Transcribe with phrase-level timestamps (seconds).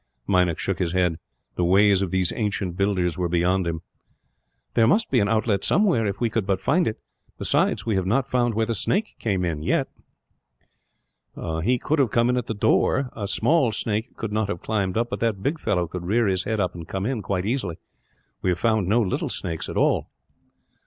[0.27, 1.19] Meinik shook his head.
[1.57, 3.81] The ways of these ancient builders were beyond him.
[4.73, 6.99] "There must be an outlet somewhere, if we could but find it.
[7.37, 9.89] Besides, we have not found where the snake came in, yet."
[11.61, 13.13] "He could have come in at the door, master.
[13.15, 16.45] A small snake could not have climbed up, but that big fellow could rear his
[16.45, 17.77] head up and come in, quite easily.
[18.41, 20.09] We have found no little snakes at all."